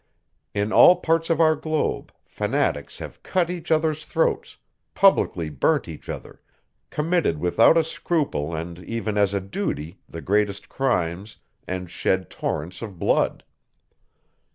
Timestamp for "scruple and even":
7.83-9.15